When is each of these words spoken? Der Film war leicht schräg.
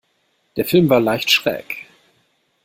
Der 0.55 0.65
Film 0.65 0.89
war 0.89 0.99
leicht 0.99 1.29
schräg. 1.29 1.85